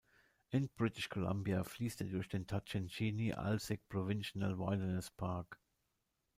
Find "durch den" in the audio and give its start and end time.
2.07-2.47